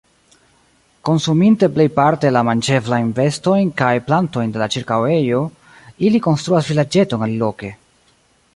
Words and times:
Konsuminte 1.09 1.67
plejparte 1.75 2.31
la 2.37 2.41
manĝeblajn 2.47 3.11
bestojn 3.19 3.69
kaj 3.83 3.91
plantojn 4.09 4.55
de 4.57 4.63
la 4.63 4.69
ĉirkaŭejo, 4.77 5.43
ili 6.09 6.23
konstruas 6.29 6.73
vilaĝeton 6.75 7.27
aliloke. 7.29 7.71